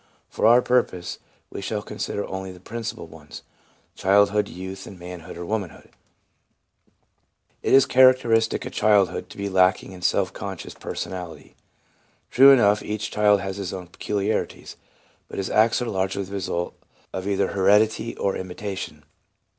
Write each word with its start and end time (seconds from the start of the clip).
For 0.31 0.47
our 0.47 0.63
purpose, 0.63 1.19
we 1.51 1.61
shall 1.61 1.83
consider 1.83 2.25
only 2.25 2.51
the 2.51 2.59
principal 2.59 3.05
ones— 3.05 3.43
childhood, 3.95 4.47
youth, 4.47 4.87
and 4.87 4.97
manhood 4.97 5.37
or 5.37 5.45
womanhood. 5.45 5.91
It 7.61 7.71
is 7.71 7.85
a 7.85 7.87
characteristic 7.87 8.65
of 8.65 8.71
childhood 8.71 9.29
to 9.29 9.37
be 9.37 9.47
lacking 9.47 9.91
in 9.91 10.01
self 10.01 10.33
conscious 10.33 10.73
personality. 10.73 11.55
True 12.31 12.49
enough, 12.51 12.81
each 12.81 13.11
child 13.11 13.41
has 13.41 13.57
his 13.57 13.73
own 13.73 13.89
peculiarities, 13.89 14.75
but 15.27 15.37
his 15.37 15.51
acts 15.51 15.83
are 15.83 15.85
largely 15.85 16.23
the 16.23 16.33
result 16.33 16.73
of 17.13 17.27
either 17.27 17.49
heredity 17.49 18.17
or 18.17 18.35
imitation. 18.35 19.03